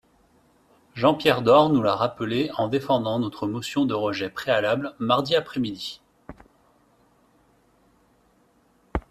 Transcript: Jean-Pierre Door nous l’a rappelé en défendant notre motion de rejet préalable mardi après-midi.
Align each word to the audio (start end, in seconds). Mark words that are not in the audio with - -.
Jean-Pierre 0.95 1.43
Door 1.43 1.69
nous 1.69 1.83
l’a 1.83 1.93
rappelé 1.95 2.49
en 2.57 2.69
défendant 2.69 3.19
notre 3.19 3.45
motion 3.45 3.85
de 3.85 3.93
rejet 3.93 4.31
préalable 4.31 4.95
mardi 4.97 5.35
après-midi. 5.35 6.01